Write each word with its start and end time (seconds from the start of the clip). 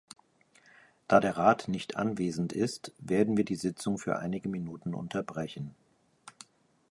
Da 1.07 1.19
der 1.19 1.37
Rat 1.37 1.67
nicht 1.67 1.95
anwesend 1.95 2.53
ist, 2.53 2.91
werden 2.97 3.37
wir 3.37 3.45
die 3.45 3.55
Sitzung 3.55 3.99
für 3.99 4.17
einige 4.17 4.49
Minuten 4.49 4.95
unterbrechen. 4.95 5.75